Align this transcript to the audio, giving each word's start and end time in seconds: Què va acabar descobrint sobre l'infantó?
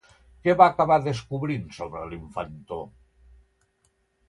Què 0.45 0.53
va 0.61 0.67
acabar 0.71 0.97
descobrint 1.07 1.69
sobre 1.79 2.03
l'infantó? 2.15 2.81